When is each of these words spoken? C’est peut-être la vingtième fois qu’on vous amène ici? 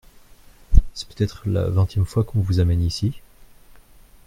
C’est 0.95 1.07
peut-être 1.09 1.43
la 1.47 1.69
vingtième 1.69 2.07
fois 2.07 2.23
qu’on 2.23 2.41
vous 2.41 2.59
amène 2.59 2.81
ici? 2.81 3.21